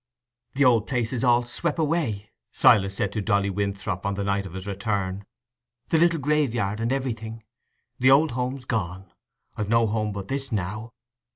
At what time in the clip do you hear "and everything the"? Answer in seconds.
6.79-8.09